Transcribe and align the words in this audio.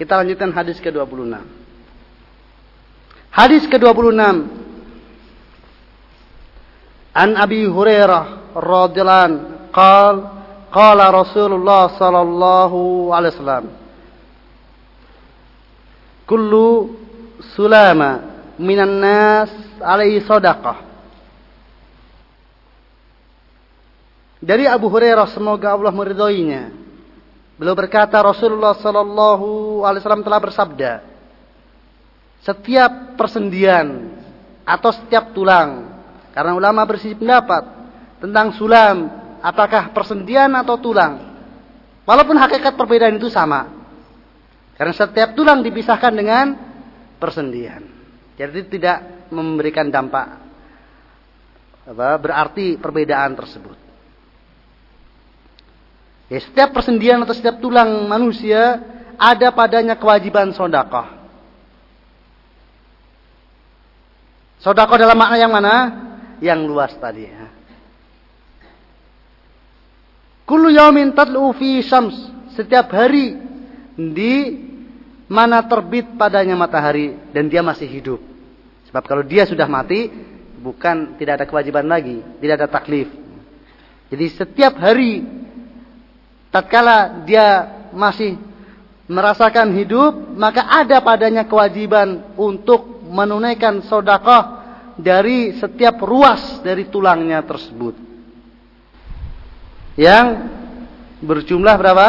Kita 0.00 0.20
lanjutkan 0.20 0.50
hadis 0.52 0.80
ke-26. 0.80 1.62
Hadis 3.32 3.64
ke-26 3.68 4.20
An 7.12 7.30
Abi 7.36 7.68
Hurairah 7.68 8.56
radhiyallahu 8.56 9.24
an 9.24 9.32
qala 9.68 10.20
qala 10.72 11.12
Rasulullah 11.12 11.92
sallallahu 11.96 13.12
alaihi 13.12 13.32
wasallam 13.36 13.66
Kullu 16.24 16.96
sulama 17.52 18.24
minan 18.56 18.96
nas 19.00 19.52
alaihi 19.80 20.24
sadaqah 20.24 20.92
Dari 24.42 24.66
Abu 24.66 24.90
Hurairah 24.90 25.30
semoga 25.30 25.70
Allah 25.70 25.94
meridhoinya. 25.94 26.81
Beliau 27.62 27.78
berkata 27.78 28.18
Rasulullah 28.18 28.74
sallallahu 28.74 29.86
alaihi 29.86 30.02
wasallam 30.02 30.26
telah 30.26 30.42
bersabda, 30.42 30.92
setiap 32.42 33.14
persendian 33.14 34.18
atau 34.66 34.90
setiap 34.90 35.30
tulang, 35.30 35.94
karena 36.34 36.58
ulama 36.58 36.82
bersih 36.82 37.14
pendapat 37.14 37.62
tentang 38.18 38.50
sulam, 38.58 39.06
apakah 39.38 39.94
persendian 39.94 40.50
atau 40.58 40.74
tulang. 40.82 41.22
Walaupun 42.02 42.34
hakikat 42.34 42.74
perbedaan 42.74 43.14
itu 43.14 43.30
sama. 43.30 43.70
Karena 44.74 44.90
setiap 44.90 45.38
tulang 45.38 45.62
dipisahkan 45.62 46.10
dengan 46.10 46.58
persendian. 47.22 47.86
Jadi 48.34 48.74
tidak 48.74 49.30
memberikan 49.30 49.86
dampak 49.86 50.42
berarti 51.94 52.74
perbedaan 52.74 53.38
tersebut. 53.38 53.81
Ya, 56.32 56.40
setiap 56.40 56.72
persendian 56.72 57.20
atau 57.20 57.36
setiap 57.36 57.60
tulang 57.60 58.08
manusia 58.08 58.80
ada 59.20 59.52
padanya 59.52 60.00
kewajiban 60.00 60.48
sodakoh. 60.56 61.04
Sodakoh 64.64 64.96
dalam 64.96 65.20
makna 65.20 65.36
yang 65.36 65.52
mana? 65.52 65.74
Yang 66.40 66.60
luas 66.64 66.92
tadi. 66.96 67.28
Ya. 67.28 67.52
Kullu 70.48 70.72
yaumin 70.72 71.12
tatlu 71.12 71.52
fi 71.52 71.84
syams. 71.84 72.16
Setiap 72.56 72.88
hari 72.96 73.36
di 73.92 74.56
mana 75.28 75.60
terbit 75.68 76.16
padanya 76.16 76.56
matahari 76.56 77.12
dan 77.36 77.52
dia 77.52 77.60
masih 77.60 77.84
hidup. 77.84 78.24
Sebab 78.88 79.04
kalau 79.04 79.20
dia 79.20 79.44
sudah 79.44 79.68
mati, 79.68 80.08
bukan 80.64 81.20
tidak 81.20 81.44
ada 81.44 81.46
kewajiban 81.48 81.84
lagi, 81.84 82.24
tidak 82.40 82.64
ada 82.64 82.68
taklif. 82.72 83.12
Jadi 84.08 84.26
setiap 84.32 84.80
hari 84.80 85.41
tatkala 86.52 87.24
dia 87.24 87.80
masih 87.96 88.36
merasakan 89.08 89.72
hidup, 89.74 90.36
maka 90.36 90.68
ada 90.68 91.00
padanya 91.00 91.48
kewajiban 91.48 92.36
untuk 92.36 93.02
menunaikan 93.08 93.82
sodakoh 93.88 94.62
dari 95.00 95.56
setiap 95.56 95.98
ruas 96.04 96.60
dari 96.60 96.86
tulangnya 96.86 97.40
tersebut. 97.42 97.96
Yang 99.96 100.26
berjumlah 101.20 101.74
berapa? 101.76 102.06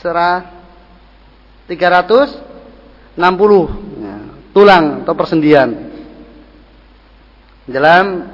Serah 0.00 0.64
360 1.68 3.16
ya, 4.00 4.16
tulang 4.56 5.04
atau 5.04 5.14
persendian. 5.14 5.92
Dalam 7.68 8.26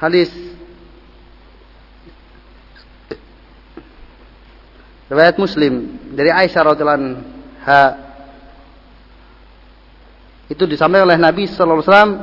hadis 0.00 0.32
Riwayat 5.04 5.36
Muslim 5.36 6.00
dari 6.16 6.32
Aisyah 6.32 6.62
radhiyallahu 6.64 7.00
anha 7.00 7.82
itu 10.48 10.64
disampaikan 10.64 11.08
oleh 11.08 11.20
Nabi 11.20 11.44
sallallahu 11.48 11.80
alaihi 11.80 11.88
wasallam 11.88 12.14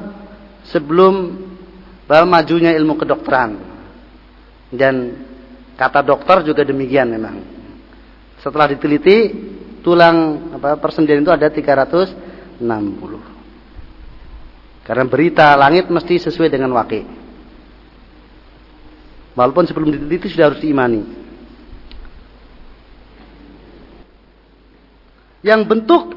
sebelum 0.66 1.14
majunya 2.26 2.74
ilmu 2.76 2.98
kedokteran. 2.98 3.58
Dan 4.72 5.26
kata 5.78 6.02
dokter 6.02 6.44
juga 6.48 6.64
demikian 6.66 7.12
memang. 7.12 7.44
Setelah 8.42 8.72
diteliti 8.72 9.30
tulang 9.86 10.50
apa 10.58 10.78
persendian 10.82 11.22
itu 11.22 11.30
ada 11.30 11.50
360. 11.54 12.62
Karena 14.82 15.06
berita 15.06 15.54
langit 15.54 15.86
mesti 15.92 16.18
sesuai 16.18 16.50
dengan 16.50 16.74
wakil. 16.74 17.06
Walaupun 19.38 19.70
sebelum 19.70 19.94
diteliti 19.94 20.28
sudah 20.34 20.50
harus 20.50 20.60
diimani. 20.60 21.21
Yang 25.42 25.66
bentuk 25.66 26.14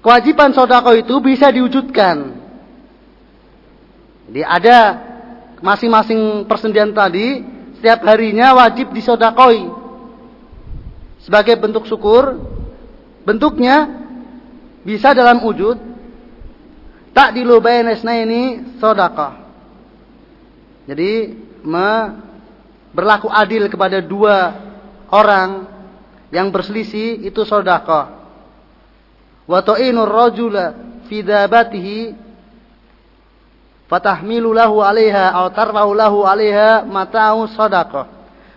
kewajiban 0.00 0.54
sodako 0.54 0.94
itu 0.94 1.14
bisa 1.18 1.50
diwujudkan. 1.50 2.38
Jadi 4.30 4.40
ada 4.40 4.78
masing-masing 5.60 6.48
persendian 6.48 6.94
tadi 6.94 7.42
setiap 7.78 8.06
harinya 8.08 8.56
wajib 8.56 8.94
disodakoi 8.94 9.68
sebagai 11.26 11.58
bentuk 11.58 11.84
syukur. 11.84 12.54
Bentuknya 13.24 14.04
bisa 14.84 15.16
dalam 15.16 15.40
wujud 15.40 15.80
tak 17.16 17.32
dilubain 17.32 17.88
ini 17.88 18.76
sodako. 18.76 19.32
Jadi 20.84 21.32
me, 21.64 21.90
berlaku 22.92 23.32
adil 23.32 23.72
kepada 23.72 24.04
dua 24.04 24.52
orang 25.08 25.64
yang 26.28 26.52
berselisih 26.52 27.24
itu 27.24 27.40
sodako 27.48 28.23
wa 29.44 29.60
ta'inur 29.60 30.08
rajula 30.08 30.64
fi 31.08 31.20
dabatihi 31.20 32.16
fatahmilu 33.88 34.56
lahu 34.56 34.80
'alaiha 34.80 35.36
aw 35.36 35.46
tarfa'u 35.52 35.90
lahu 35.92 36.24
'alaiha 36.24 36.88
mata'u 36.88 37.44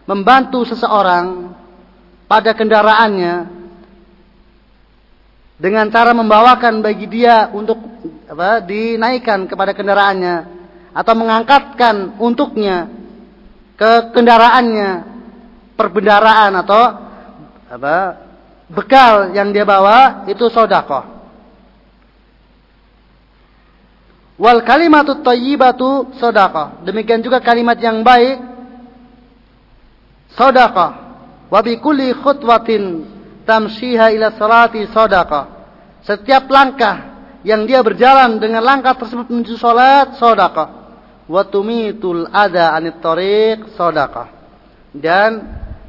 membantu 0.08 0.64
seseorang 0.64 1.52
pada 2.28 2.56
kendaraannya 2.56 3.58
dengan 5.58 5.90
cara 5.90 6.14
membawakan 6.14 6.86
bagi 6.86 7.10
dia 7.10 7.50
untuk 7.52 7.82
apa 8.30 8.62
dinaikkan 8.62 9.50
kepada 9.50 9.74
kendaraannya 9.74 10.36
atau 10.94 11.14
mengangkatkan 11.18 12.20
untuknya 12.22 12.88
ke 13.78 14.14
kendaraannya 14.14 14.90
perbendaraan 15.78 16.54
atau 16.62 16.84
apa 17.68 18.27
bekal 18.68 19.32
yang 19.32 19.52
dia 19.56 19.64
bawa 19.64 20.28
itu 20.28 20.48
sodakoh. 20.52 21.18
Wal 24.38 24.62
kalimatut 24.62 25.26
thayyibatu 25.26 26.14
sodakoh. 26.22 26.86
Demikian 26.86 27.26
juga 27.26 27.42
kalimat 27.42 27.80
yang 27.82 28.06
baik 28.06 28.38
sodakoh. 30.38 30.92
Wa 31.50 31.60
bi 31.66 31.82
kulli 31.82 32.14
khutwatin 32.14 33.08
tamshiha 33.48 34.14
ila 34.14 34.36
salati 34.38 34.86
sodakoh. 34.94 35.58
Setiap 36.06 36.46
langkah 36.54 37.18
yang 37.42 37.66
dia 37.66 37.82
berjalan 37.82 38.38
dengan 38.38 38.62
langkah 38.62 38.94
tersebut 38.94 39.32
menuju 39.32 39.58
salat 39.58 40.22
sodakoh. 40.22 40.70
Wa 41.26 41.42
tumitul 41.50 42.30
ada 42.30 42.78
anit 42.78 43.02
tariq. 43.02 43.74
Dan 44.94 45.32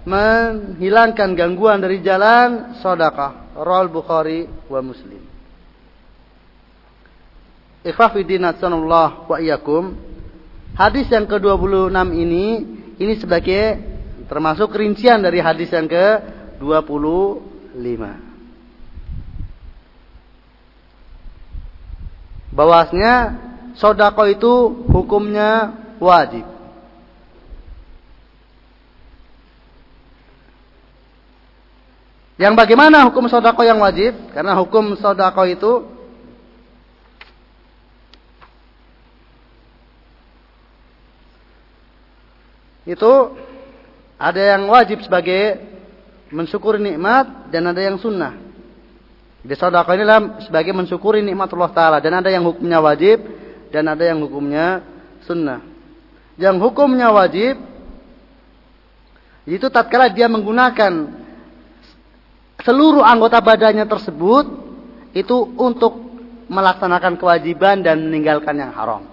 menghilangkan 0.08 1.36
gangguan 1.36 1.84
dari 1.84 2.00
jalan 2.00 2.80
sedekah. 2.80 3.60
Rawal 3.60 3.92
Bukhari 3.92 4.48
wa 4.66 4.80
Muslim. 4.80 5.20
Ikhwafidin 7.84 8.48
wa 8.48 9.36
iyyakum. 9.36 9.94
Hadis 10.74 11.10
yang 11.10 11.26
ke-26 11.28 11.94
ini 12.14 12.46
ini 12.98 13.14
sebagai 13.18 13.78
termasuk 14.26 14.74
rincian 14.74 15.22
dari 15.22 15.38
hadis 15.42 15.70
yang 15.70 15.86
ke-25. 15.90 18.02
Bahwasanya 22.54 23.14
sodako 23.78 24.26
itu 24.26 24.52
hukumnya 24.90 25.78
wajib. 26.02 26.57
Yang 32.38 32.54
bagaimana 32.54 33.02
hukum 33.10 33.26
sodako 33.26 33.66
yang 33.66 33.82
wajib? 33.82 34.14
Karena 34.30 34.54
hukum 34.54 34.94
sodako 34.94 35.42
itu 35.42 35.72
itu 42.86 43.12
ada 44.14 44.54
yang 44.54 44.70
wajib 44.70 45.02
sebagai 45.02 45.58
mensyukuri 46.30 46.78
nikmat 46.78 47.50
dan 47.50 47.74
ada 47.74 47.82
yang 47.82 47.98
sunnah. 47.98 48.38
Di 49.42 49.58
sodako 49.58 49.98
inilah 49.98 50.46
sebagai 50.46 50.70
mensyukuri 50.70 51.26
nikmat 51.26 51.50
Allah 51.58 51.74
Taala 51.74 51.98
dan 51.98 52.22
ada 52.22 52.30
yang 52.30 52.46
hukumnya 52.46 52.78
wajib 52.78 53.18
dan 53.74 53.90
ada 53.90 54.06
yang 54.06 54.22
hukumnya 54.22 54.86
sunnah. 55.26 55.58
Yang 56.38 56.70
hukumnya 56.70 57.10
wajib 57.10 57.58
itu 59.42 59.66
tatkala 59.74 60.06
dia 60.06 60.30
menggunakan 60.30 61.26
seluruh 62.68 63.00
anggota 63.00 63.40
badannya 63.40 63.88
tersebut 63.88 64.44
itu 65.16 65.36
untuk 65.56 65.96
melaksanakan 66.52 67.16
kewajiban 67.16 67.80
dan 67.80 68.04
meninggalkan 68.04 68.60
yang 68.60 68.76
haram. 68.76 69.08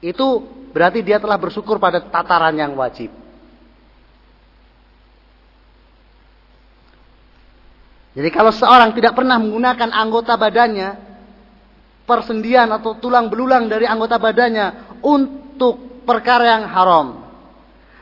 Itu 0.00 0.40
berarti 0.72 1.04
dia 1.04 1.20
telah 1.20 1.36
bersyukur 1.36 1.76
pada 1.76 2.00
tataran 2.00 2.56
yang 2.56 2.72
wajib. 2.80 3.12
Jadi 8.16 8.28
kalau 8.32 8.56
seorang 8.56 8.96
tidak 8.96 9.12
pernah 9.12 9.36
menggunakan 9.36 9.92
anggota 9.92 10.34
badannya, 10.40 10.96
persendian 12.08 12.72
atau 12.72 12.96
tulang 12.96 13.28
belulang 13.28 13.68
dari 13.68 13.84
anggota 13.84 14.16
badannya 14.16 14.98
untuk 15.04 16.02
perkara 16.08 16.56
yang 16.56 16.64
haram. 16.72 17.29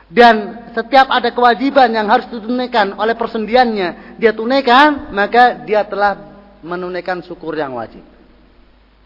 Dan 0.09 0.65
setiap 0.73 1.05
ada 1.13 1.29
kewajiban 1.29 1.93
yang 1.93 2.09
harus 2.09 2.25
ditunaikan 2.33 2.97
oleh 2.97 3.13
persendiannya, 3.13 4.17
dia 4.17 4.33
tunaikan, 4.33 5.13
maka 5.13 5.61
dia 5.61 5.85
telah 5.85 6.17
menunaikan 6.65 7.21
syukur 7.21 7.53
yang 7.53 7.77
wajib. 7.77 8.01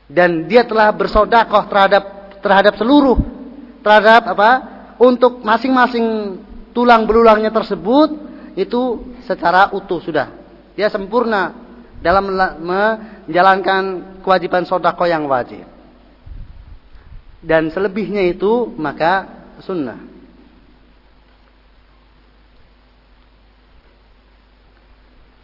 Dan 0.07 0.47
dia 0.47 0.63
telah 0.63 0.95
bersodakoh 0.95 1.67
terhadap 1.67 2.03
terhadap 2.39 2.75
seluruh 2.79 3.19
terhadap 3.83 4.31
apa? 4.31 4.51
Untuk 4.97 5.44
masing-masing 5.44 6.39
tulang 6.71 7.03
belulangnya 7.03 7.51
tersebut 7.51 8.15
itu 8.55 9.03
secara 9.27 9.69
utuh 9.75 10.00
sudah. 10.00 10.31
Dia 10.73 10.88
sempurna 10.88 11.51
dalam 12.00 12.31
menjalankan 12.63 14.15
kewajiban 14.23 14.63
sodako 14.63 15.03
yang 15.03 15.27
wajib. 15.27 15.67
Dan 17.44 17.67
selebihnya 17.75 18.23
itu 18.23 18.71
maka 18.79 19.27
sunnah. 19.59 20.12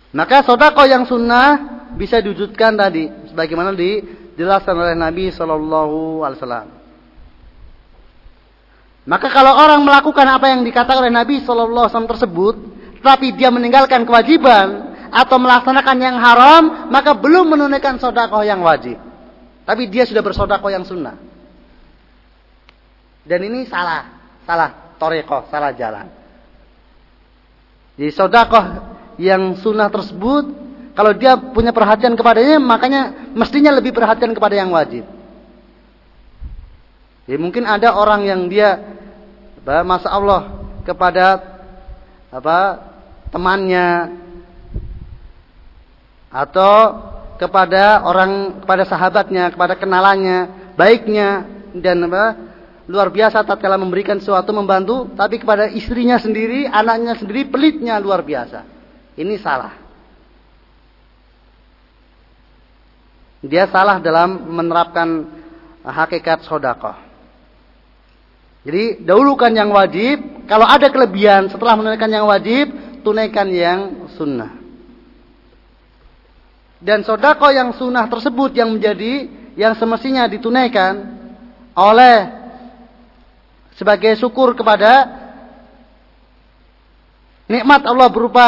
Maka 0.10 0.42
sodako 0.42 0.86
yang 0.90 1.06
sunnah 1.06 1.82
bisa 1.94 2.18
diwujudkan 2.18 2.74
tadi, 2.74 3.10
sebagaimana 3.30 3.78
dijelaskan 3.78 4.74
oleh 4.74 4.96
Nabi 4.98 5.30
Shallallahu 5.30 6.26
Alaihi 6.26 6.40
Wasallam. 6.42 6.68
Maka 9.10 9.28
kalau 9.30 9.54
orang 9.58 9.82
melakukan 9.86 10.26
apa 10.30 10.54
yang 10.54 10.62
dikatakan 10.66 11.06
oleh 11.06 11.14
Nabi 11.14 11.42
Shallallahu 11.46 11.86
Alaihi 11.86 11.94
Wasallam 11.94 12.12
tersebut, 12.14 12.56
tapi 13.06 13.38
dia 13.38 13.54
meninggalkan 13.54 14.02
kewajiban, 14.06 14.90
atau 15.10 15.42
melaksanakan 15.42 15.98
yang 15.98 16.18
haram, 16.22 16.64
maka 16.94 17.18
belum 17.18 17.58
menunaikan 17.58 17.98
sodakoh 17.98 18.46
yang 18.46 18.62
wajib. 18.62 18.98
Tapi 19.66 19.90
dia 19.90 20.06
sudah 20.06 20.22
bersodakoh 20.22 20.70
yang 20.70 20.86
sunnah. 20.86 21.18
Dan 23.26 23.46
ini 23.46 23.66
salah, 23.70 24.10
salah 24.46 24.98
toreko, 24.98 25.46
salah 25.50 25.74
jalan. 25.74 26.10
Jadi 27.98 28.12
sodakoh 28.14 28.66
yang 29.20 29.60
sunnah 29.60 29.92
tersebut, 29.92 30.48
kalau 30.96 31.12
dia 31.12 31.36
punya 31.36 31.76
perhatian 31.76 32.16
kepadanya, 32.16 32.58
makanya 32.58 33.32
mestinya 33.36 33.76
lebih 33.76 33.92
perhatian 33.92 34.32
kepada 34.32 34.56
yang 34.56 34.72
wajib. 34.72 35.04
Jadi 37.28 37.38
mungkin 37.38 37.68
ada 37.68 37.94
orang 37.94 38.26
yang 38.26 38.48
dia, 38.48 38.80
masa 39.86 40.10
Allah 40.10 40.66
kepada 40.82 41.46
apa 42.34 42.58
temannya 43.30 44.18
atau 46.34 46.74
kepada 47.38 48.02
orang 48.02 48.64
kepada 48.66 48.84
sahabatnya, 48.88 49.54
kepada 49.54 49.78
kenalannya, 49.78 50.74
baiknya 50.74 51.46
dan 51.76 52.08
apa? 52.10 52.50
luar 52.90 53.14
biasa 53.14 53.46
tatkala 53.46 53.78
memberikan 53.78 54.18
sesuatu 54.18 54.50
membantu, 54.50 55.14
tapi 55.14 55.38
kepada 55.38 55.70
istrinya 55.70 56.18
sendiri, 56.18 56.66
anaknya 56.66 57.14
sendiri 57.22 57.46
pelitnya 57.46 58.02
luar 58.02 58.26
biasa. 58.26 58.79
Ini 59.20 59.36
salah. 59.44 59.76
Dia 63.44 63.68
salah 63.68 64.00
dalam 64.00 64.48
menerapkan 64.48 65.28
hakikat 65.84 66.48
sodakoh. 66.48 66.96
Jadi 68.64 69.04
dahulukan 69.04 69.52
yang 69.52 69.72
wajib, 69.76 70.48
kalau 70.48 70.68
ada 70.68 70.88
kelebihan 70.88 71.52
setelah 71.52 71.76
menunaikan 71.76 72.12
yang 72.12 72.28
wajib, 72.28 72.72
tunaikan 73.04 73.48
yang 73.52 74.08
sunnah. 74.16 74.56
Dan 76.80 77.04
sodako 77.04 77.52
yang 77.52 77.76
sunnah 77.76 78.08
tersebut 78.08 78.56
yang 78.56 78.72
menjadi 78.72 79.28
yang 79.60 79.76
semestinya 79.76 80.28
ditunaikan 80.32 81.20
oleh 81.76 82.40
sebagai 83.76 84.16
syukur 84.16 84.56
kepada 84.56 85.08
nikmat 87.48 87.84
Allah 87.84 88.08
berupa 88.12 88.48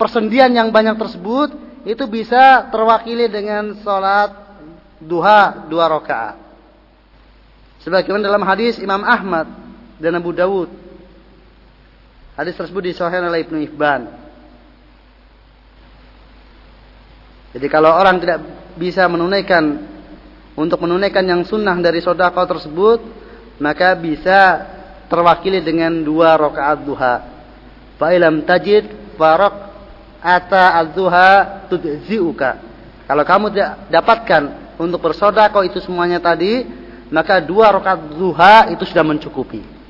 persendian 0.00 0.48
yang 0.48 0.72
banyak 0.72 0.96
tersebut 0.96 1.52
itu 1.84 2.04
bisa 2.08 2.72
terwakili 2.72 3.28
dengan 3.28 3.76
sholat 3.84 4.32
duha 4.96 5.68
dua 5.68 5.84
rakaat. 5.92 6.40
Sebagaimana 7.84 8.24
dalam 8.24 8.44
hadis 8.48 8.80
Imam 8.80 9.04
Ahmad 9.04 9.44
dan 10.00 10.16
Abu 10.16 10.32
Dawud. 10.32 10.72
Hadis 12.36 12.56
tersebut 12.56 12.88
disahihkan 12.88 13.28
oleh 13.28 13.44
Ibnu 13.44 13.60
Ibban. 13.68 14.02
Jadi 17.52 17.66
kalau 17.68 17.92
orang 17.92 18.16
tidak 18.24 18.40
bisa 18.80 19.04
menunaikan 19.04 19.84
untuk 20.56 20.80
menunaikan 20.80 21.24
yang 21.24 21.44
sunnah 21.44 21.76
dari 21.80 22.00
sodako 22.00 22.44
tersebut, 22.48 23.00
maka 23.60 23.92
bisa 23.96 24.68
terwakili 25.08 25.60
dengan 25.60 26.00
dua 26.00 26.36
rakaat 26.36 26.78
duha. 26.84 27.14
Fa'ilam 28.00 28.44
tajid 28.48 29.16
farok 29.20 29.69
ata 30.20 30.76
al-duha 30.76 31.64
tudziuka. 31.72 32.60
Kalau 33.08 33.24
kamu 33.26 33.50
tidak 33.50 33.90
dapatkan 33.90 34.42
untuk 34.78 35.00
bersodako 35.02 35.66
itu 35.66 35.82
semuanya 35.82 36.22
tadi, 36.22 36.62
maka 37.10 37.42
dua 37.42 37.74
rakaat 37.74 38.14
duha 38.14 38.70
itu 38.70 38.86
sudah 38.86 39.02
mencukupi. 39.02 39.80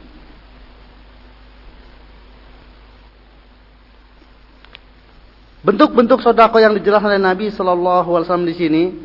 Bentuk-bentuk 5.60 6.24
sodako 6.24 6.56
yang 6.56 6.72
dijelaskan 6.72 7.20
oleh 7.20 7.20
Nabi 7.20 7.52
Shallallahu 7.52 8.16
Alaihi 8.16 8.24
Wasallam 8.24 8.48
di 8.48 8.56
sini 8.56 8.96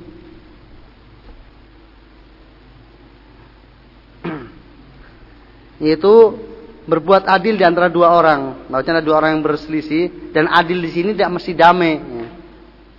yaitu 5.83 6.39
berbuat 6.85 7.25
adil 7.25 7.57
di 7.57 7.65
antara 7.65 7.89
dua 7.89 8.13
orang. 8.13 8.69
Maksudnya 8.69 9.01
ada 9.01 9.05
dua 9.05 9.15
orang 9.21 9.37
yang 9.37 9.43
berselisih 9.43 10.31
dan 10.31 10.45
adil 10.49 10.77
di 10.79 10.89
sini 10.93 11.17
tidak 11.17 11.41
mesti 11.41 11.51
damai. 11.57 11.93
Ya. 11.97 12.27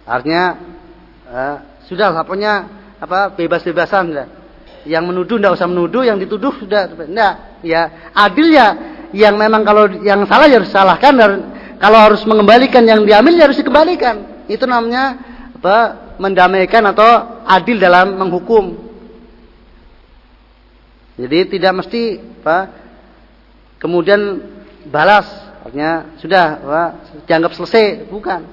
Artinya 0.06 0.44
eh, 1.26 1.56
sudah 1.86 2.14
pokoknya 2.22 2.52
apa 2.98 3.34
bebas-bebasan 3.34 4.04
ya. 4.10 4.26
Yang 4.86 5.04
menuduh 5.10 5.36
tidak 5.42 5.58
usah 5.58 5.66
menuduh, 5.66 6.02
yang 6.06 6.18
dituduh 6.18 6.54
sudah 6.58 6.86
tidak. 6.90 7.32
Ya 7.66 8.10
adil 8.14 8.54
ya 8.54 8.68
yang 9.10 9.34
memang 9.38 9.62
kalau 9.66 9.90
yang 10.02 10.22
salah 10.26 10.46
ya 10.46 10.62
harus 10.62 10.70
salahkan 10.70 11.14
dan 11.14 11.30
kalau 11.78 11.98
harus 11.98 12.22
mengembalikan 12.26 12.82
yang 12.86 13.02
diambil 13.06 13.34
ya 13.38 13.46
harus 13.46 13.58
dikembalikan. 13.58 14.46
Itu 14.50 14.66
namanya 14.66 15.18
apa? 15.58 15.78
Mendamaikan 16.16 16.82
atau 16.90 17.42
adil 17.44 17.78
dalam 17.78 18.18
menghukum. 18.18 18.86
Jadi 21.16 21.58
tidak 21.58 21.84
mesti 21.84 22.20
apa? 22.42 22.85
Kemudian 23.76 24.40
balas, 24.88 25.28
artinya 25.62 26.16
sudah 26.18 26.44
apa? 26.60 26.84
Dianggap 27.28 27.52
selesai, 27.52 28.08
bukan. 28.08 28.44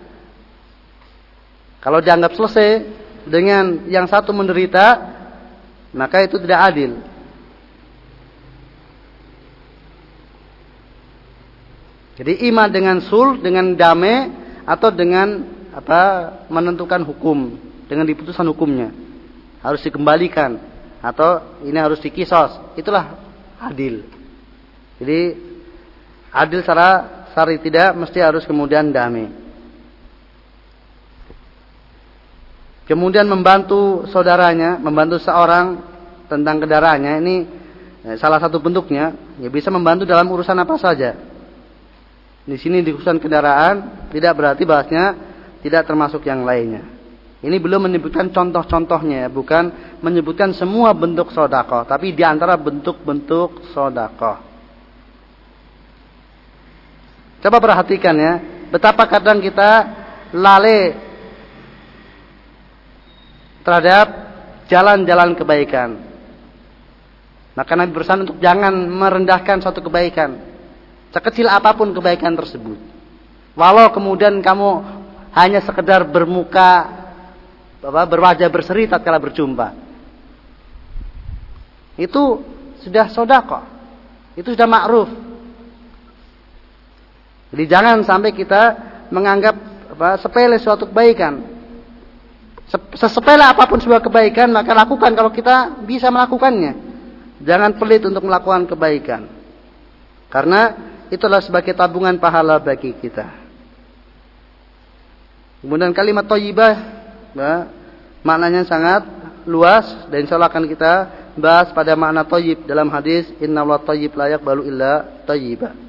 Kalau 1.80 2.00
dianggap 2.00 2.32
selesai 2.36 2.70
dengan 3.28 3.88
yang 3.88 4.08
satu 4.08 4.32
menderita, 4.36 5.00
maka 5.96 6.24
itu 6.24 6.40
tidak 6.40 6.60
adil. 6.72 6.92
Jadi 12.14 12.46
iman 12.52 12.70
dengan 12.70 13.02
sul, 13.02 13.42
dengan 13.42 13.74
damai 13.74 14.30
atau 14.64 14.94
dengan 14.94 15.44
apa 15.74 16.02
menentukan 16.48 17.02
hukum 17.02 17.58
dengan 17.90 18.06
diputuskan 18.06 18.46
hukumnya 18.54 18.94
harus 19.60 19.82
dikembalikan 19.82 20.62
atau 21.02 21.60
ini 21.66 21.76
harus 21.82 22.00
dikisos 22.00 22.78
itulah 22.78 23.18
adil 23.58 24.06
jadi 25.02 25.38
adil 26.34 26.60
secara 26.62 26.90
sari 27.34 27.58
tidak 27.62 27.98
mesti 27.98 28.20
harus 28.22 28.44
kemudian 28.46 28.94
damai 28.94 29.30
kemudian 32.86 33.26
membantu 33.26 34.06
saudaranya 34.10 34.78
membantu 34.78 35.18
seorang 35.22 35.82
tentang 36.30 36.62
kendaraannya 36.62 37.14
ini 37.24 37.36
eh, 38.06 38.16
salah 38.18 38.38
satu 38.38 38.62
bentuknya 38.62 39.38
ya 39.42 39.50
bisa 39.50 39.72
membantu 39.74 40.06
dalam 40.06 40.30
urusan 40.30 40.58
apa 40.58 40.76
saja 40.78 41.34
di 42.44 42.60
sini 42.60 42.84
dikhususkan 42.84 43.24
kendaraan 43.24 44.10
tidak 44.12 44.36
berarti 44.36 44.68
bahasnya 44.68 45.16
tidak 45.64 45.88
termasuk 45.88 46.28
yang 46.28 46.44
lainnya. 46.44 46.84
Ini 47.44 47.60
belum 47.60 47.88
menyebutkan 47.88 48.32
contoh-contohnya, 48.32 49.32
bukan 49.32 49.96
menyebutkan 50.00 50.52
semua 50.56 50.92
bentuk 50.96 51.32
sodako, 51.32 51.88
tapi 51.88 52.12
di 52.16 52.24
antara 52.24 52.56
bentuk-bentuk 52.60 53.72
sodako. 53.72 54.53
Coba 57.44 57.60
perhatikan 57.60 58.16
ya, 58.16 58.40
betapa 58.72 59.04
kadang 59.04 59.44
kita 59.44 59.84
lalai 60.32 60.96
terhadap 63.68 64.08
jalan-jalan 64.72 65.36
kebaikan. 65.36 65.90
Maka 67.54 67.72
Nabi 67.76 67.92
berusaha 67.92 68.16
untuk 68.18 68.40
jangan 68.40 68.72
merendahkan 68.72 69.60
suatu 69.60 69.84
kebaikan. 69.84 70.40
Sekecil 71.12 71.46
apa 71.52 71.76
pun 71.76 71.92
kebaikan 71.92 72.34
tersebut. 72.34 72.80
Walau 73.54 73.92
kemudian 73.94 74.42
kamu 74.42 74.70
hanya 75.36 75.62
sekedar 75.62 76.08
bermuka, 76.10 76.90
berwajah 77.84 78.50
berseri 78.50 78.90
tatkala 78.90 79.22
berjumpa. 79.22 79.68
Itu 82.00 82.42
sudah 82.82 83.12
sodako. 83.14 83.62
Itu 84.34 84.58
sudah 84.58 84.66
ma'ruf. 84.66 85.33
Jadi 87.54 87.70
jangan 87.70 88.02
sampai 88.02 88.34
kita 88.34 88.62
menganggap 89.14 89.54
apa, 89.94 90.18
sepele 90.18 90.58
suatu 90.58 90.90
kebaikan. 90.90 91.54
Sesepele 92.98 93.46
apa 93.46 93.70
pun 93.70 93.78
sebuah 93.78 94.02
kebaikan, 94.02 94.50
maka 94.50 94.74
lakukan 94.74 95.14
kalau 95.14 95.30
kita 95.30 95.86
bisa 95.86 96.10
melakukannya. 96.10 96.74
Jangan 97.46 97.78
pelit 97.78 98.02
untuk 98.10 98.26
melakukan 98.26 98.66
kebaikan. 98.66 99.30
Karena 100.34 100.74
itulah 101.14 101.46
sebagai 101.46 101.78
tabungan 101.78 102.18
pahala 102.18 102.58
bagi 102.58 102.98
kita. 102.98 103.30
Kemudian 105.62 105.94
kalimat 105.94 106.26
toyibah, 106.26 106.74
ya, 107.38 107.70
maknanya 108.26 108.66
sangat 108.66 109.06
luas 109.46 110.10
dan 110.10 110.26
insya 110.26 110.42
Allah 110.42 110.50
akan 110.50 110.66
kita 110.66 110.94
bahas 111.38 111.70
pada 111.70 111.94
makna 111.94 112.26
toyib 112.26 112.66
dalam 112.66 112.90
hadis 112.90 113.30
Inna 113.38 113.62
Allah 113.62 113.78
toyib 113.86 114.18
layak 114.18 114.42
balu 114.42 114.66
illa 114.66 115.22
toyibah. 115.30 115.83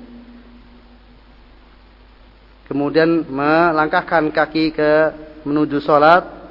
Kemudian 2.64 3.28
melangkahkan 3.28 4.33
kaki 4.33 4.73
ke 4.73 4.90
menuju 5.44 5.85
sholat 5.85 6.44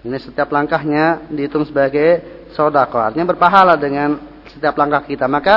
ini 0.00 0.16
setiap 0.16 0.48
langkahnya 0.48 1.28
dihitung 1.28 1.68
sebagai 1.68 2.24
sodako. 2.56 2.96
Artinya 2.96 3.28
berpahala 3.36 3.76
dengan 3.76 4.16
setiap 4.48 4.74
langkah 4.80 5.04
kita. 5.04 5.28
Maka 5.28 5.56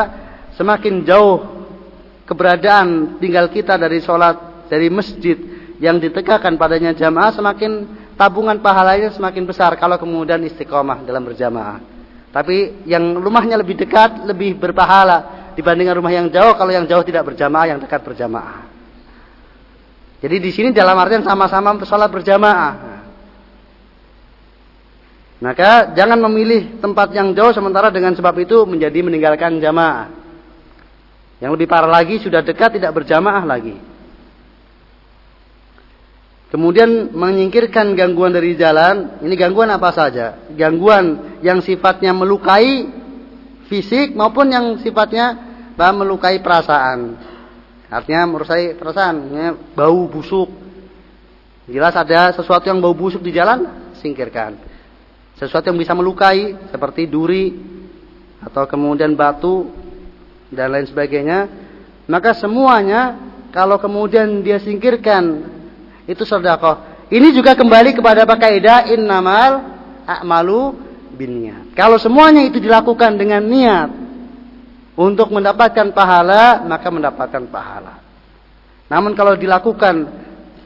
semakin 0.59 1.07
jauh 1.07 1.39
keberadaan 2.27 3.17
tinggal 3.23 3.47
kita 3.47 3.79
dari 3.79 4.03
sholat, 4.03 4.67
dari 4.67 4.91
masjid 4.91 5.39
yang 5.79 5.95
ditegakkan 5.97 6.59
padanya 6.59 6.91
jamaah, 6.91 7.31
semakin 7.31 7.71
tabungan 8.19 8.59
pahalanya 8.59 9.15
semakin 9.15 9.43
besar 9.47 9.73
kalau 9.79 9.95
kemudian 9.95 10.43
istiqomah 10.43 11.07
dalam 11.07 11.23
berjamaah. 11.23 11.79
Tapi 12.33 12.83
yang 12.89 13.15
rumahnya 13.21 13.55
lebih 13.61 13.77
dekat, 13.77 14.25
lebih 14.27 14.57
berpahala 14.59 15.51
dibandingkan 15.55 15.95
rumah 15.95 16.11
yang 16.11 16.27
jauh. 16.27 16.57
Kalau 16.57 16.71
yang 16.73 16.83
jauh 16.83 17.05
tidak 17.05 17.31
berjamaah, 17.31 17.69
yang 17.69 17.79
dekat 17.79 18.01
berjamaah. 18.03 18.72
Jadi 20.23 20.39
di 20.39 20.51
sini 20.55 20.71
dalam 20.71 20.95
artian 20.95 21.27
sama-sama 21.27 21.75
sholat 21.83 22.07
berjamaah. 22.07 22.73
Maka 25.43 25.91
jangan 25.91 26.15
memilih 26.31 26.79
tempat 26.79 27.11
yang 27.11 27.35
jauh 27.35 27.51
sementara 27.51 27.91
dengan 27.91 28.15
sebab 28.15 28.31
itu 28.39 28.63
menjadi 28.63 29.03
meninggalkan 29.03 29.59
jamaah. 29.59 30.07
Yang 31.43 31.51
lebih 31.59 31.67
parah 31.67 31.91
lagi 31.91 32.23
sudah 32.23 32.39
dekat 32.39 32.79
tidak 32.79 32.95
berjamaah 32.95 33.43
lagi. 33.43 33.75
Kemudian 36.47 37.11
menyingkirkan 37.11 37.91
gangguan 37.91 38.31
dari 38.31 38.55
jalan. 38.55 39.19
Ini 39.19 39.35
gangguan 39.35 39.75
apa 39.75 39.91
saja? 39.91 40.47
Gangguan 40.55 41.35
yang 41.43 41.59
sifatnya 41.59 42.15
melukai 42.15 42.87
fisik 43.67 44.15
maupun 44.15 44.55
yang 44.55 44.79
sifatnya 44.79 45.35
melukai 45.75 46.39
perasaan. 46.39 47.32
Artinya 47.93 48.25
merusak 48.25 48.81
perasaan, 48.81 49.29
bau 49.77 50.09
busuk. 50.09 50.49
Jelas 51.69 51.93
ada 51.93 52.33
sesuatu 52.33 52.65
yang 52.65 52.81
bau 52.81 52.97
busuk 52.97 53.21
di 53.21 53.29
jalan, 53.29 53.93
singkirkan. 54.01 54.57
Sesuatu 55.37 55.69
yang 55.69 55.77
bisa 55.77 55.93
melukai 55.93 56.57
seperti 56.73 57.05
duri 57.05 57.53
atau 58.41 58.65
kemudian 58.65 59.13
batu 59.13 59.69
dan 60.49 60.73
lain 60.73 60.89
sebagainya. 60.89 61.45
Maka 62.09 62.33
semuanya 62.33 63.15
kalau 63.53 63.77
kemudian 63.77 64.41
dia 64.41 64.57
singkirkan 64.57 65.45
itu 66.09 66.25
sedekah. 66.25 67.07
Ini 67.13 67.29
juga 67.29 67.53
kembali 67.53 67.93
kepada 67.93 68.25
kaidah 68.25 68.89
innamal 68.89 69.73
a'malu 70.03 70.75
binniyat 71.13 71.77
kalau 71.77 72.01
semuanya 72.01 72.41
itu 72.43 72.57
dilakukan 72.57 73.15
dengan 73.15 73.45
niat 73.45 73.89
untuk 74.93 75.33
mendapatkan 75.33 75.93
pahala 75.93 76.63
maka 76.65 76.87
mendapatkan 76.89 77.43
pahala 77.49 78.03
namun 78.89 79.17
kalau 79.17 79.33
dilakukan 79.33 80.09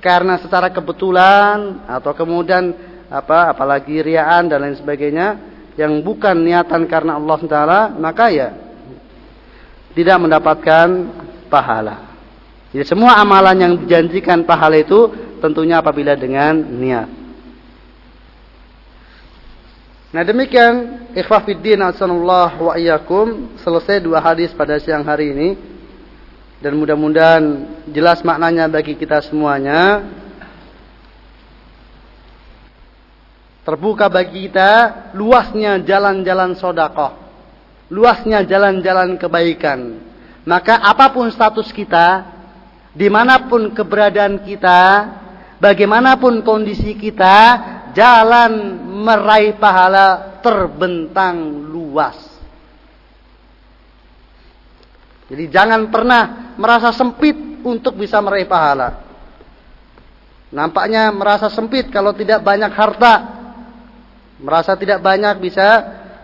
karena 0.04 0.38
secara 0.40 0.70
kebetulan 0.70 1.84
atau 1.88 2.12
kemudian 2.14 2.76
apa 3.08 3.56
apalagi 3.56 4.04
riaan 4.04 4.52
dan 4.52 4.68
lain 4.68 4.76
sebagainya 4.76 5.28
yang 5.80 6.04
bukan 6.04 6.36
niatan 6.44 6.90
karena 6.90 7.16
Allah 7.16 7.40
Taala 7.48 7.82
maka 7.96 8.28
ya 8.34 8.50
tidak 9.98 10.18
mendapatkan 10.22 10.88
pahala. 11.50 12.14
Jadi 12.70 12.86
semua 12.86 13.18
amalan 13.18 13.58
yang 13.58 13.74
dijanjikan 13.82 14.46
pahala 14.46 14.78
itu 14.78 15.10
tentunya 15.42 15.82
apabila 15.82 16.14
dengan 16.14 16.54
niat. 16.54 17.10
Nah 20.08 20.24
demikian 20.24 21.08
ikhwah 21.12 21.44
fiddin 21.44 21.84
asanullah 21.84 22.56
wa 22.56 22.74
iyyakum 22.80 23.60
selesai 23.60 24.00
dua 24.00 24.24
hadis 24.24 24.56
pada 24.56 24.80
siang 24.80 25.04
hari 25.04 25.36
ini 25.36 25.50
dan 26.64 26.74
mudah-mudahan 26.80 27.44
jelas 27.92 28.24
maknanya 28.24 28.72
bagi 28.72 28.96
kita 28.96 29.20
semuanya 29.20 30.08
Terbuka 33.68 34.08
bagi 34.08 34.48
kita 34.48 35.12
luasnya 35.12 35.84
jalan-jalan 35.84 36.56
sodakoh. 36.56 37.20
Luasnya 37.92 38.48
jalan-jalan 38.48 39.20
kebaikan. 39.20 40.08
Maka 40.48 40.80
apa 40.80 41.12
pun 41.12 41.28
status 41.28 41.76
kita, 41.76 42.32
di 42.96 43.12
mana 43.12 43.52
pun 43.52 43.76
keberadaan 43.76 44.40
kita, 44.48 44.80
bagaimanapun 45.60 46.48
kondisi 46.48 46.96
kita, 46.96 47.60
jalan 47.92 48.87
meraih 49.08 49.56
pahala 49.56 50.40
terbentang 50.44 51.64
luas. 51.72 52.20
Jadi 55.32 55.48
jangan 55.48 55.88
pernah 55.88 56.56
merasa 56.60 56.92
sempit 56.92 57.36
untuk 57.64 57.96
bisa 57.96 58.20
meraih 58.20 58.48
pahala. 58.48 59.08
Nampaknya 60.52 61.12
merasa 61.12 61.48
sempit 61.52 61.92
kalau 61.92 62.16
tidak 62.16 62.40
banyak 62.44 62.72
harta, 62.72 63.38
Merasa 64.38 64.78
tidak 64.78 65.02
banyak 65.02 65.42
bisa 65.42 65.66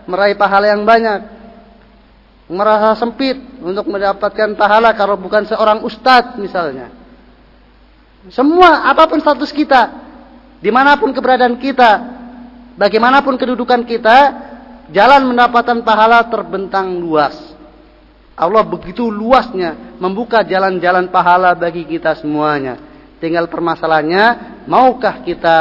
meraih 0.06 0.38
pahala 0.38 0.70
yang 0.70 0.86
banyak. 0.86 1.34
Merasa 2.46 2.94
sempit 2.94 3.34
untuk 3.58 3.90
mendapatkan 3.90 4.54
pahala 4.54 4.94
kalau 4.94 5.18
bukan 5.18 5.48
seorang 5.48 5.82
ustadz 5.82 6.38
misalnya. 6.38 6.92
Semua 8.30 8.86
apa 8.86 9.10
pun 9.10 9.18
status 9.18 9.50
kita, 9.50 9.90
di 10.62 10.70
mana 10.70 10.94
pun 10.96 11.10
keberadaan 11.10 11.58
kita, 11.58 12.13
bagaimanapun 12.78 13.34
kedudukan 13.38 13.82
kita, 13.86 14.18
jalan 14.90 15.30
mendapatkan 15.30 15.80
pahala 15.82 16.26
terbentang 16.28 16.98
luas. 17.00 17.54
Allah 18.34 18.66
begitu 18.66 19.06
luasnya 19.06 19.94
membuka 20.02 20.42
jalan-jalan 20.42 21.06
pahala 21.08 21.54
bagi 21.54 21.86
kita 21.86 22.18
semuanya. 22.18 22.78
Tinggal 23.22 23.46
permasalahannya, 23.46 24.24
maukah 24.66 25.22
kita 25.22 25.56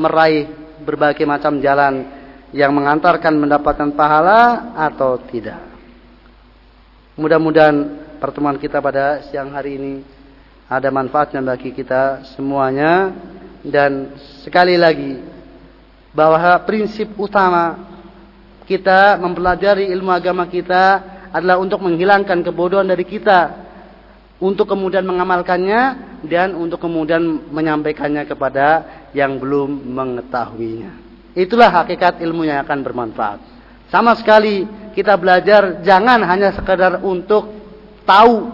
meraih 0.00 0.48
berbagai 0.82 1.28
macam 1.28 1.60
jalan 1.60 2.08
yang 2.54 2.72
mengantarkan 2.72 3.34
mendapatkan 3.36 3.92
pahala 3.92 4.72
atau 4.72 5.20
tidak. 5.28 5.60
Mudah-mudahan 7.14 7.76
pertemuan 8.18 8.58
kita 8.58 8.80
pada 8.80 9.22
siang 9.28 9.52
hari 9.52 9.76
ini 9.78 9.94
ada 10.66 10.88
manfaatnya 10.88 11.44
bagi 11.44 11.76
kita 11.76 12.24
semuanya 12.34 13.12
dan 13.62 14.16
sekali 14.42 14.80
lagi 14.80 15.33
bahwa 16.14 16.62
prinsip 16.62 17.10
utama 17.18 17.90
kita 18.64 19.20
mempelajari 19.20 19.90
ilmu 19.92 20.14
agama 20.14 20.48
kita 20.48 21.02
adalah 21.34 21.58
untuk 21.58 21.82
menghilangkan 21.82 22.40
kebodohan 22.46 22.86
dari 22.86 23.02
kita 23.04 23.66
untuk 24.38 24.70
kemudian 24.70 25.02
mengamalkannya 25.02 25.82
dan 26.24 26.54
untuk 26.54 26.80
kemudian 26.80 27.50
menyampaikannya 27.50 28.24
kepada 28.24 28.66
yang 29.12 29.36
belum 29.36 29.90
mengetahuinya. 29.94 30.92
Itulah 31.34 31.70
hakikat 31.82 32.22
ilmu 32.22 32.46
yang 32.46 32.62
akan 32.62 32.78
bermanfaat. 32.86 33.38
Sama 33.90 34.14
sekali 34.14 34.64
kita 34.94 35.18
belajar 35.18 35.82
jangan 35.82 36.22
hanya 36.22 36.54
sekedar 36.54 37.02
untuk 37.02 37.50
tahu, 38.06 38.48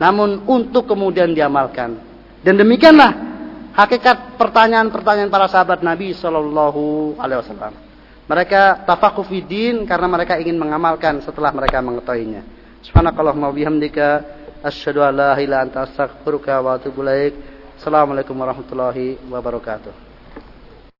namun 0.00 0.44
untuk 0.48 0.88
kemudian 0.88 1.36
diamalkan. 1.36 2.00
Dan 2.40 2.56
demikianlah 2.56 3.29
hakikat 3.74 4.40
pertanyaan-pertanyaan 4.40 5.30
para 5.30 5.46
sahabat 5.46 5.82
Nabi 5.82 6.14
Shallallahu 6.14 7.14
Alaihi 7.18 7.40
Wasallam. 7.42 7.74
Mereka 8.30 8.86
tafakuh 8.86 9.26
karena 9.90 10.06
mereka 10.06 10.38
ingin 10.38 10.54
mengamalkan 10.54 11.18
setelah 11.18 11.50
mereka 11.50 11.82
mengetahuinya. 11.82 12.46
Subhanakallahumma 12.86 13.50
bihamdika 13.50 14.22
asyhadu 14.62 15.02
an 15.02 15.12
la 15.18 15.30
ilaha 15.42 15.66
anta 15.66 15.78
astaghfiruka 15.82 16.62
wa 16.62 16.78
atubu 16.78 17.02
ilaik. 17.02 17.34
Assalamualaikum 17.74 18.38
warahmatullahi 18.38 19.18
wabarakatuh. 19.26 20.09